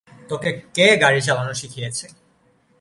[0.29, 2.05] তোকে কে গাড়ি চালানো শিখিয়েছে?